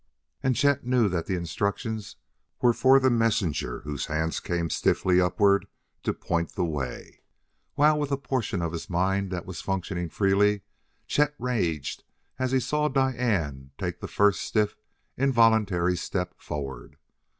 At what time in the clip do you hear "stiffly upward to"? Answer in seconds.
4.71-6.11